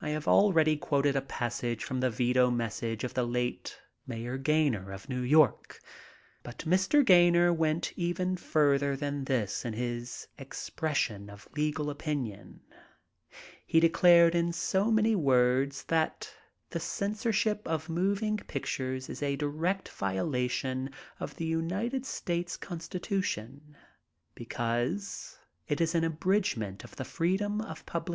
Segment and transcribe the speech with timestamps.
[0.00, 4.36] I have already quoted a passage from the veto mes sage of the late Mayor
[4.36, 5.78] Gaynor of New York,
[6.42, 7.04] but Mr.
[7.06, 12.62] Gaynor went even further than this in his ex pression of legal opinion.
[13.64, 16.34] He declared in so many words that
[16.70, 23.60] the censorship of moving pictures is a direct violation of the United States G>nstitution,
[24.34, 25.38] be cause
[25.68, 28.08] it is an abridgement of the freedom of publi cation.